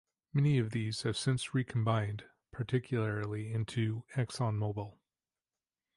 [0.33, 4.97] Many of these have since recombined, particularly into ExxonMobil.